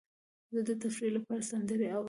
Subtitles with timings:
[0.53, 1.99] زه د تفریح لپاره سندرې اورم.